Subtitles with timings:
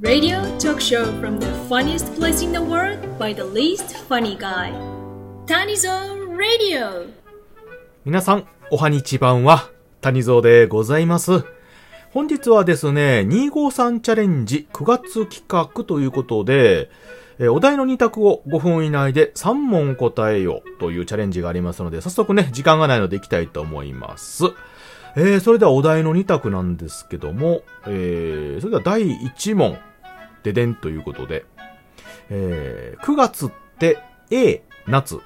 [0.00, 4.72] Radio talk show from the funniest place in the world by the least funny guy.
[5.46, 7.12] Tanizo Radio.
[8.04, 9.70] 皆さん、おはにちばんは、
[10.00, 11.44] 谷蔵でございます。
[12.10, 16.90] 本日はですね、253チャレンジ9月企画ということで、
[17.38, 24.46] えお題の2択を5分以内で3問答えようというチャレンジがありますので、早速ね、時間がないので行きたいと思います。
[25.16, 29.78] えー、それではお題の2択なんですけども、えー、それでは第1問、
[30.42, 31.44] ででんということで、
[32.30, 33.98] えー、9月って
[34.30, 35.20] A、夏、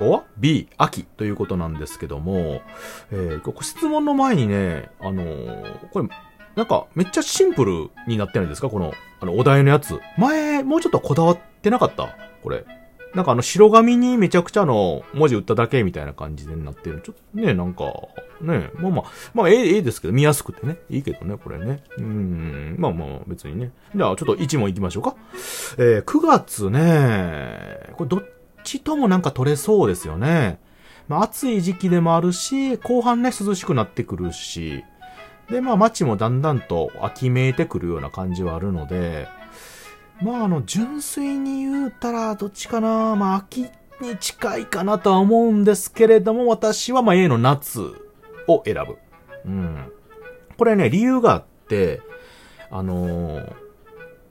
[0.00, 2.62] お ?B、秋ということなんですけども、
[3.10, 6.08] えー、こ質問の前にね、あのーこれ、
[6.56, 8.68] なんか、めっちゃシンプルになってないですか？
[8.70, 9.98] この、あの、お題のやつ。
[10.16, 12.16] 前、もうちょっとこだわってなかった？
[12.44, 12.64] これ。
[13.14, 17.00] なんかあの、白紙にめちゃくちゃの文字打っただけみたいな感じでなってる。
[17.00, 17.84] ちょっとね、なんか、
[18.40, 20.78] ね、まあまあ、まあ、ええ、ええですけど、見やすくてね。
[20.90, 21.84] いいけどね、これね。
[21.98, 23.70] うん、まあまあ、別にね。
[23.94, 25.14] じゃあ、ちょっと1問行きましょうか。
[25.78, 28.24] えー、9月ね、これどっ
[28.64, 30.58] ちともなんか取れそうですよね。
[31.06, 34.82] まあ、暑い時期でもあるし、後半ね、涼しくなってくるし、
[35.50, 39.28] で、まあ、街もだんだんと秋めいてくるような感じはあるので、
[40.22, 43.66] まあ、あの、純粋に言うたら、どっちかなまあ、秋
[44.00, 47.80] に近いかなとは思うんですけれども、私はまあ、A の夏
[48.46, 48.98] を選ぶ。
[49.44, 49.92] うん。
[50.56, 52.00] これね、理由があって、
[52.70, 53.52] あのー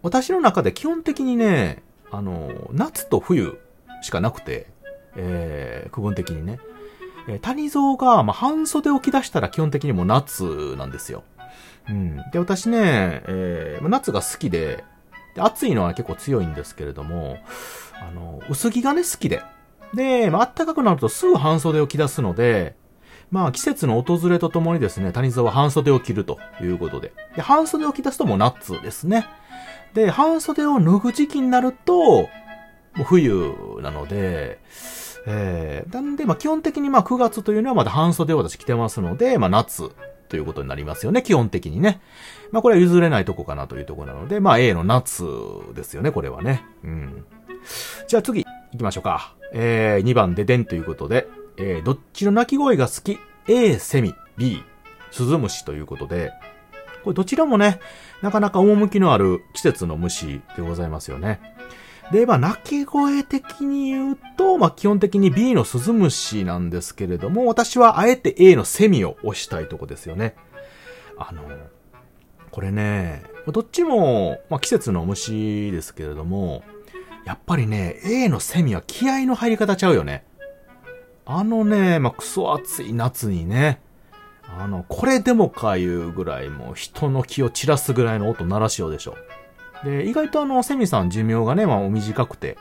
[0.01, 1.81] 私の中で基本的にね、
[2.11, 3.57] あのー夏と冬
[4.01, 4.67] しかなくて、
[5.15, 6.59] えー、区分的にね。
[7.29, 11.23] えー谷蔵が、まあ、半袖を着出したら基本的にもう夏なんですよ。
[11.89, 12.17] うん。
[12.31, 14.83] で、私ね、えー夏が好きで、
[15.35, 17.37] で暑いのは結構強いんですけれども、
[18.01, 19.41] あの、薄着がね、好きで。
[19.93, 22.75] で、まあ、暖かくなるとすぐ半袖を着出すので、
[23.31, 27.13] まあ、季節の訪れとともにですね、谷沢は半袖を着るということで。
[27.35, 29.25] で、半袖を着出すともう夏ですね。
[29.93, 32.29] で、半袖を脱ぐ時期になると、も
[32.99, 34.59] う冬なので、
[35.25, 39.89] えー、なんで、まあ、基本的にまあ、9月というのはまだ半袖を私着てますので、まあ、夏
[40.33, 42.01] ということになりますよね、基本的にね。
[42.51, 45.23] まあ、これは譲れないとこかなというとこなので、まあ、A の夏
[45.75, 46.65] ですよね、これはね。
[46.83, 47.25] うん。
[48.07, 49.35] じゃあ次、行きましょうか。
[49.53, 51.27] えー、2番ででんということで、
[51.57, 54.63] えー、どっちの鳴き声が好き ?A、セミ、B、
[55.11, 56.31] スズムシということで、
[57.03, 57.79] これどちらもね、
[58.23, 61.41] なかなか趣のある季節の虫でございますよね。
[62.11, 70.35] で、まあ、鳴き声的に言うと、まあ、基本的に B のスズムシなんですけれども、私はあえて A のセミを押したいとこですよね。
[71.17, 71.43] あの、
[72.51, 76.63] これね、どっちも、まあ、季節の虫ですけれども、
[77.25, 80.25] やっぱりね、A のセミは気合の入り方ちゃうよね。
[81.25, 83.81] あのね、まあ、クソ暑い夏にね、
[84.57, 89.15] あの、これでもかいうぐらいもう人の気を散らすぐらいの音鳴らしようでしょ。
[89.83, 92.57] で、意外とあの、セミさん寿命がね、まあ、短くて、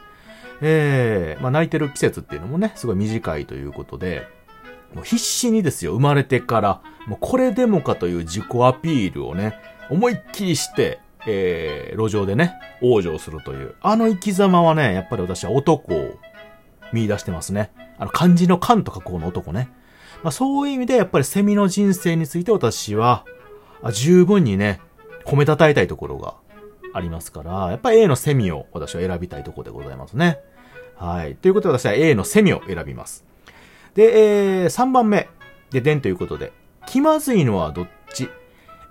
[0.60, 4.27] ええまあ、泣いてる季節っていうのもね、すごい短いということで、
[4.94, 9.55] もう必死にですよ、生まれてから、もうこれでもかという自己アピールをね、
[9.91, 13.75] 思いっきりして、えー、路上でね、往生するという。
[13.81, 16.19] あの生き様はね、やっぱり私は男を
[16.93, 17.71] 見出してますね。
[17.99, 19.71] あの漢字の漢と書この男ね。
[20.22, 23.25] まあそういう意味でやっぱりセミの人生について私は、
[23.83, 24.81] あ十分にね、
[25.25, 26.34] 褒めたたえたいところが
[26.92, 30.38] ありますから、やっぱり A のセミを私は選びたいところでございますね。
[30.97, 31.34] はい。
[31.36, 33.25] ということで私は A のセミを選びます。
[33.94, 35.28] で、えー、3番目。
[35.70, 36.53] で、でんということで。
[36.86, 38.28] 気まずいのはどっち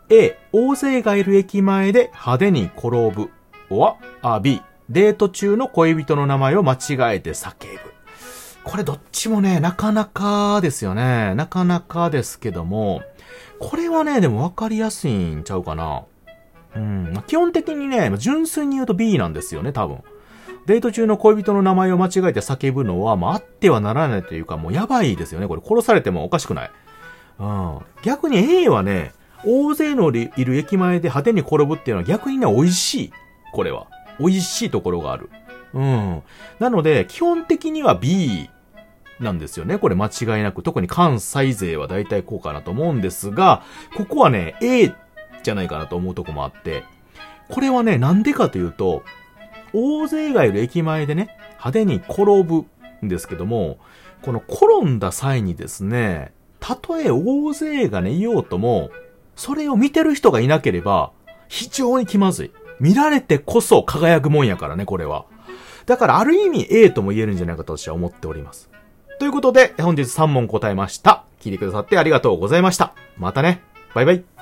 [0.09, 3.29] ?A、大勢がいる駅前で派手に転ぶ。
[3.69, 7.91] は、あ、B、デート中の恋人の名前を間違えて叫ぶ。
[8.63, 11.33] これどっちもね、なかなかですよね。
[11.35, 13.01] なかなかですけども、
[13.59, 16.03] これはね、でも分かりやすいんちゃうかな。
[16.75, 17.11] うん。
[17.13, 19.99] まあ基本的にね、純粋に言うと B なんですよね、多分。
[20.65, 25.47] デート中の恋人の名前を間違えて叫ぶのは、まあ、あってはならないというか、もうやばいですよね。
[25.47, 26.71] これ殺されてもおかしくない。
[27.39, 27.79] うん。
[28.03, 33.13] 逆に A はね、大勢のいる駅前で派手に転ぶっていうのは逆にね、美味しい。
[33.53, 33.87] これは。
[34.19, 35.29] 美味しいところがある。
[35.73, 36.21] うん。
[36.59, 38.49] なので、基本的には B
[39.19, 39.79] なんですよね。
[39.79, 40.61] これ間違いなく。
[40.61, 43.63] 特に関西勢は大体こうかなと思うんですが、
[43.95, 44.93] ここはね、A っ
[45.43, 46.83] じゃないかなと思うとこもあって、
[47.49, 49.03] これはね、なんでかというと、
[49.73, 52.65] 大勢がいる駅前でね、派手に転ぶ
[53.05, 53.77] んですけども、
[54.21, 58.91] この転んだ際にですね、たとえ大勢がね、いようとも、
[59.35, 61.11] それを見てる人がいなければ、
[61.47, 62.51] 非常に気まずい。
[62.79, 65.25] 見られてこそ輝くもんやからね、これは。
[65.85, 68.69] だからある意味 A とも言えるんじゃないかと私は思っております。
[69.19, 71.25] ということで、本日3問答えました。
[71.41, 72.93] 聞いてくださってありがとうございました。
[73.17, 73.61] またね。
[73.93, 74.40] バイバイ。